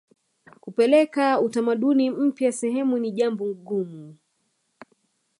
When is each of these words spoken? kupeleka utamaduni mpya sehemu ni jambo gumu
kupeleka 0.59 1.41
utamaduni 1.41 2.09
mpya 2.11 2.51
sehemu 2.51 2.99
ni 2.99 3.11
jambo 3.11 3.53
gumu 3.53 4.15